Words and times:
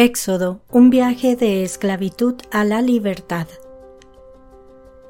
Éxodo, 0.00 0.60
un 0.70 0.90
viaje 0.90 1.34
de 1.34 1.64
esclavitud 1.64 2.36
a 2.52 2.62
la 2.62 2.82
libertad. 2.82 3.48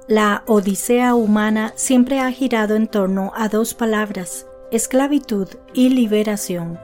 La 0.06 0.44
odisea 0.46 1.14
humana 1.14 1.74
siempre 1.76 2.20
ha 2.20 2.32
girado 2.32 2.74
en 2.74 2.86
torno 2.86 3.30
a 3.36 3.50
dos 3.50 3.74
palabras, 3.74 4.46
esclavitud 4.72 5.46
y 5.74 5.90
liberación. 5.90 6.80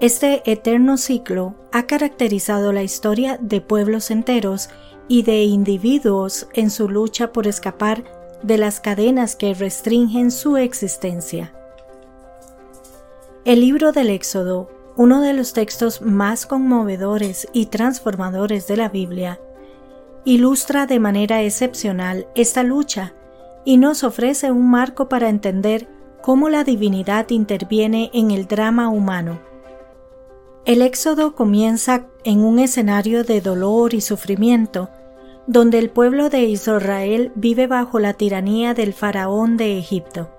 Este 0.00 0.40
eterno 0.50 0.96
ciclo 0.96 1.54
ha 1.70 1.86
caracterizado 1.86 2.72
la 2.72 2.82
historia 2.82 3.36
de 3.38 3.60
pueblos 3.60 4.10
enteros 4.10 4.70
y 5.06 5.22
de 5.22 5.42
individuos 5.42 6.48
en 6.54 6.70
su 6.70 6.88
lucha 6.88 7.30
por 7.30 7.46
escapar 7.46 8.04
de 8.42 8.56
las 8.56 8.80
cadenas 8.80 9.36
que 9.36 9.52
restringen 9.52 10.30
su 10.30 10.56
existencia. 10.56 11.52
El 13.44 13.60
libro 13.60 13.92
del 13.92 14.08
Éxodo 14.08 14.70
uno 14.96 15.20
de 15.20 15.32
los 15.32 15.52
textos 15.52 16.02
más 16.02 16.46
conmovedores 16.46 17.48
y 17.52 17.66
transformadores 17.66 18.66
de 18.66 18.76
la 18.76 18.88
Biblia, 18.88 19.40
ilustra 20.24 20.86
de 20.86 21.00
manera 21.00 21.42
excepcional 21.42 22.26
esta 22.34 22.62
lucha 22.62 23.14
y 23.64 23.78
nos 23.78 24.04
ofrece 24.04 24.50
un 24.50 24.70
marco 24.70 25.08
para 25.08 25.28
entender 25.28 25.88
cómo 26.22 26.48
la 26.48 26.64
divinidad 26.64 27.30
interviene 27.30 28.10
en 28.12 28.30
el 28.30 28.46
drama 28.46 28.88
humano. 28.88 29.40
El 30.64 30.82
éxodo 30.82 31.34
comienza 31.34 32.06
en 32.22 32.44
un 32.44 32.60
escenario 32.60 33.24
de 33.24 33.40
dolor 33.40 33.94
y 33.94 34.00
sufrimiento, 34.00 34.90
donde 35.48 35.80
el 35.80 35.90
pueblo 35.90 36.28
de 36.28 36.42
Israel 36.42 37.32
vive 37.34 37.66
bajo 37.66 37.98
la 37.98 38.14
tiranía 38.14 38.74
del 38.74 38.92
faraón 38.92 39.56
de 39.56 39.76
Egipto. 39.76 40.30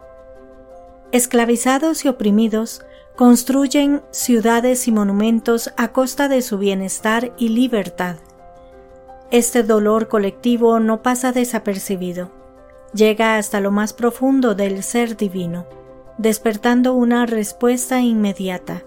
Esclavizados 1.11 2.05
y 2.05 2.07
oprimidos, 2.07 2.85
construyen 3.15 4.01
ciudades 4.09 4.87
y 4.87 4.91
monumentos 4.91 5.71
a 5.77 5.89
costa 5.89 6.27
de 6.27 6.41
su 6.41 6.57
bienestar 6.57 7.31
y 7.37 7.49
libertad. 7.49 8.15
Este 9.29 9.61
dolor 9.63 10.07
colectivo 10.07 10.79
no 10.79 11.03
pasa 11.03 11.31
desapercibido, 11.31 12.31
llega 12.93 13.37
hasta 13.37 13.59
lo 13.59 13.71
más 13.71 13.93
profundo 13.93 14.55
del 14.55 14.81
ser 14.81 15.15
divino, 15.15 15.65
despertando 16.17 16.93
una 16.93 17.25
respuesta 17.27 17.99
inmediata. 18.01 18.83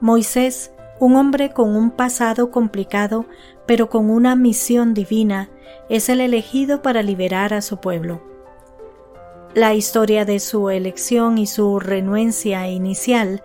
Moisés, 0.00 0.72
un 0.98 1.16
hombre 1.16 1.50
con 1.50 1.76
un 1.76 1.90
pasado 1.90 2.50
complicado, 2.50 3.26
pero 3.66 3.90
con 3.90 4.08
una 4.08 4.36
misión 4.36 4.94
divina, 4.94 5.50
es 5.90 6.08
el 6.08 6.20
elegido 6.20 6.80
para 6.80 7.02
liberar 7.02 7.52
a 7.52 7.60
su 7.60 7.78
pueblo. 7.78 8.35
La 9.56 9.72
historia 9.72 10.26
de 10.26 10.38
su 10.38 10.68
elección 10.68 11.38
y 11.38 11.46
su 11.46 11.80
renuencia 11.80 12.68
inicial 12.68 13.42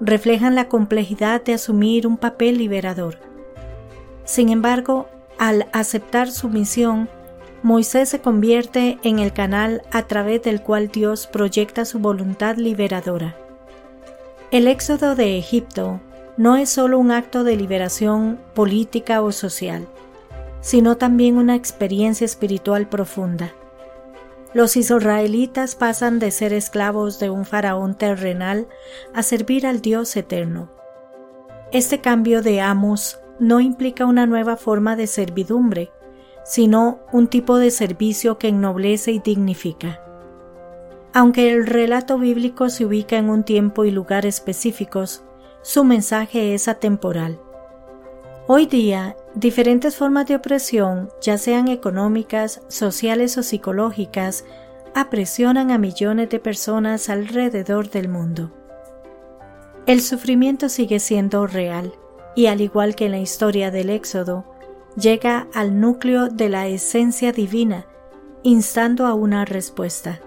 reflejan 0.00 0.54
la 0.54 0.68
complejidad 0.68 1.44
de 1.44 1.52
asumir 1.52 2.06
un 2.06 2.16
papel 2.16 2.56
liberador. 2.56 3.18
Sin 4.24 4.48
embargo, 4.48 5.06
al 5.38 5.68
aceptar 5.74 6.30
su 6.30 6.48
misión, 6.48 7.10
Moisés 7.62 8.08
se 8.08 8.22
convierte 8.22 8.98
en 9.02 9.18
el 9.18 9.34
canal 9.34 9.82
a 9.90 10.04
través 10.04 10.42
del 10.44 10.62
cual 10.62 10.88
Dios 10.88 11.26
proyecta 11.26 11.84
su 11.84 11.98
voluntad 11.98 12.56
liberadora. 12.56 13.36
El 14.50 14.66
éxodo 14.66 15.14
de 15.14 15.36
Egipto 15.36 16.00
no 16.38 16.56
es 16.56 16.70
solo 16.70 16.98
un 16.98 17.10
acto 17.10 17.44
de 17.44 17.56
liberación 17.56 18.40
política 18.54 19.20
o 19.20 19.30
social, 19.30 19.86
sino 20.62 20.96
también 20.96 21.36
una 21.36 21.54
experiencia 21.54 22.24
espiritual 22.24 22.88
profunda. 22.88 23.52
Los 24.52 24.76
israelitas 24.76 25.76
pasan 25.76 26.18
de 26.18 26.32
ser 26.32 26.52
esclavos 26.52 27.20
de 27.20 27.30
un 27.30 27.44
faraón 27.44 27.94
terrenal 27.94 28.66
a 29.14 29.22
servir 29.22 29.66
al 29.66 29.80
Dios 29.80 30.16
eterno. 30.16 30.70
Este 31.70 32.00
cambio 32.00 32.42
de 32.42 32.60
amos 32.60 33.20
no 33.38 33.60
implica 33.60 34.06
una 34.06 34.26
nueva 34.26 34.56
forma 34.56 34.96
de 34.96 35.06
servidumbre, 35.06 35.92
sino 36.44 36.98
un 37.12 37.28
tipo 37.28 37.58
de 37.58 37.70
servicio 37.70 38.38
que 38.38 38.48
ennoblece 38.48 39.12
y 39.12 39.20
dignifica. 39.20 40.02
Aunque 41.12 41.52
el 41.52 41.66
relato 41.66 42.18
bíblico 42.18 42.70
se 42.70 42.84
ubica 42.84 43.16
en 43.18 43.30
un 43.30 43.44
tiempo 43.44 43.84
y 43.84 43.92
lugar 43.92 44.26
específicos, 44.26 45.22
su 45.62 45.84
mensaje 45.84 46.54
es 46.54 46.66
atemporal. 46.66 47.40
Hoy 48.46 48.66
día, 48.66 49.16
diferentes 49.34 49.96
formas 49.96 50.26
de 50.26 50.34
opresión, 50.34 51.10
ya 51.20 51.38
sean 51.38 51.68
económicas, 51.68 52.62
sociales 52.68 53.38
o 53.38 53.42
psicológicas, 53.42 54.44
apresionan 54.94 55.70
a 55.70 55.78
millones 55.78 56.30
de 56.30 56.40
personas 56.40 57.08
alrededor 57.08 57.90
del 57.90 58.08
mundo. 58.08 58.50
El 59.86 60.00
sufrimiento 60.00 60.68
sigue 60.68 60.98
siendo 60.98 61.46
real 61.46 61.92
y 62.34 62.46
al 62.46 62.60
igual 62.60 62.94
que 62.94 63.06
en 63.06 63.12
la 63.12 63.18
historia 63.18 63.70
del 63.70 63.90
Éxodo, 63.90 64.44
llega 64.96 65.46
al 65.54 65.80
núcleo 65.80 66.28
de 66.28 66.48
la 66.48 66.66
esencia 66.66 67.32
divina, 67.32 67.86
instando 68.42 69.06
a 69.06 69.14
una 69.14 69.44
respuesta. 69.44 70.20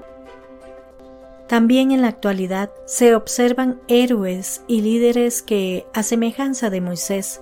También 1.47 1.91
en 1.91 2.01
la 2.01 2.07
actualidad 2.07 2.71
se 2.85 3.15
observan 3.15 3.81
héroes 3.87 4.63
y 4.67 4.81
líderes 4.81 5.41
que, 5.41 5.85
a 5.93 6.03
semejanza 6.03 6.69
de 6.69 6.81
Moisés, 6.81 7.41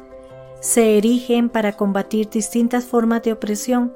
se 0.61 0.97
erigen 0.97 1.49
para 1.49 1.73
combatir 1.73 2.29
distintas 2.29 2.85
formas 2.85 3.23
de 3.23 3.33
opresión, 3.33 3.93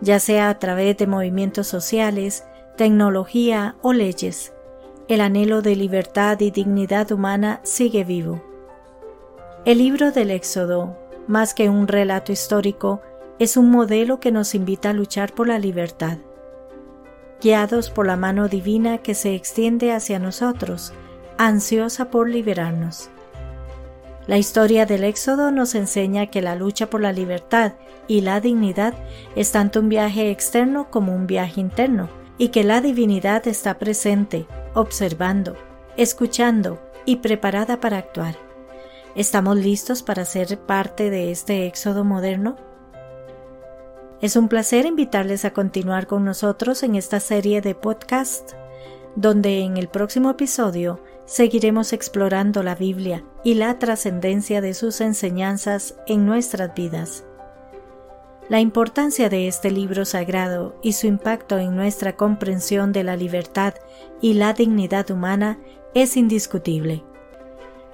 ya 0.00 0.20
sea 0.20 0.48
a 0.48 0.58
través 0.60 0.96
de 0.96 1.08
movimientos 1.08 1.66
sociales, 1.66 2.44
tecnología 2.76 3.74
o 3.82 3.92
leyes. 3.92 4.52
El 5.08 5.20
anhelo 5.20 5.62
de 5.62 5.76
libertad 5.76 6.40
y 6.40 6.50
dignidad 6.50 7.10
humana 7.10 7.60
sigue 7.64 8.04
vivo. 8.04 8.40
El 9.64 9.78
libro 9.78 10.12
del 10.12 10.30
Éxodo, 10.30 10.96
más 11.26 11.54
que 11.54 11.68
un 11.68 11.88
relato 11.88 12.30
histórico, 12.30 13.02
es 13.40 13.56
un 13.56 13.70
modelo 13.70 14.20
que 14.20 14.30
nos 14.30 14.54
invita 14.54 14.90
a 14.90 14.94
luchar 14.94 15.34
por 15.34 15.48
la 15.48 15.58
libertad. 15.58 16.18
Guiados 17.42 17.90
por 17.90 18.06
la 18.06 18.16
mano 18.16 18.46
divina 18.48 18.98
que 18.98 19.14
se 19.14 19.34
extiende 19.34 19.92
hacia 19.92 20.20
nosotros, 20.20 20.92
ansiosa 21.36 22.10
por 22.10 22.30
liberarnos. 22.30 23.10
La 24.26 24.38
historia 24.38 24.86
del 24.86 25.04
Éxodo 25.04 25.50
nos 25.50 25.74
enseña 25.74 26.26
que 26.28 26.40
la 26.40 26.56
lucha 26.56 26.88
por 26.88 27.02
la 27.02 27.12
libertad 27.12 27.74
y 28.08 28.22
la 28.22 28.40
dignidad 28.40 28.94
es 29.36 29.52
tanto 29.52 29.80
un 29.80 29.90
viaje 29.90 30.30
externo 30.30 30.90
como 30.90 31.14
un 31.14 31.26
viaje 31.26 31.60
interno, 31.60 32.08
y 32.38 32.48
que 32.48 32.64
la 32.64 32.80
divinidad 32.80 33.46
está 33.46 33.78
presente, 33.78 34.46
observando, 34.74 35.56
escuchando 35.96 36.80
y 37.04 37.16
preparada 37.16 37.80
para 37.80 37.98
actuar. 37.98 38.36
¿Estamos 39.14 39.58
listos 39.58 40.02
para 40.02 40.24
ser 40.24 40.58
parte 40.58 41.10
de 41.10 41.30
este 41.30 41.66
éxodo 41.66 42.02
moderno? 42.02 42.56
Es 44.20 44.36
un 44.36 44.48
placer 44.48 44.86
invitarles 44.86 45.44
a 45.44 45.52
continuar 45.52 46.06
con 46.06 46.24
nosotros 46.24 46.82
en 46.82 46.94
esta 46.94 47.20
serie 47.20 47.60
de 47.60 47.74
podcast, 47.74 48.54
donde 49.16 49.60
en 49.60 49.76
el 49.76 49.88
próximo 49.88 50.30
episodio 50.30 51.00
seguiremos 51.26 51.92
explorando 51.92 52.62
la 52.62 52.74
Biblia 52.74 53.24
y 53.44 53.54
la 53.54 53.78
trascendencia 53.78 54.60
de 54.60 54.74
sus 54.74 55.00
enseñanzas 55.00 55.94
en 56.06 56.26
nuestras 56.26 56.74
vidas. 56.74 57.24
La 58.48 58.60
importancia 58.60 59.30
de 59.30 59.48
este 59.48 59.70
libro 59.70 60.04
sagrado 60.04 60.76
y 60.82 60.92
su 60.92 61.06
impacto 61.06 61.58
en 61.58 61.74
nuestra 61.74 62.14
comprensión 62.14 62.92
de 62.92 63.02
la 63.02 63.16
libertad 63.16 63.74
y 64.20 64.34
la 64.34 64.52
dignidad 64.52 65.10
humana 65.10 65.58
es 65.94 66.16
indiscutible. 66.16 67.02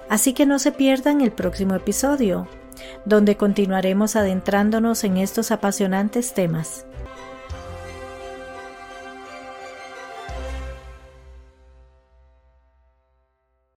Así 0.09 0.33
que 0.33 0.45
no 0.45 0.59
se 0.59 0.73
pierdan 0.73 1.21
el 1.21 1.31
próximo 1.31 1.75
episodio, 1.75 2.47
donde 3.05 3.37
continuaremos 3.37 4.17
adentrándonos 4.17 5.05
en 5.05 5.15
estos 5.15 5.51
apasionantes 5.51 6.33
temas. 6.33 6.85